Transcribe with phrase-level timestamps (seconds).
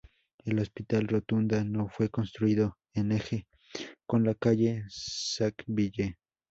[0.43, 3.45] El hospital Rotunda no fue construido en eje
[4.07, 6.17] con la calle Sackville.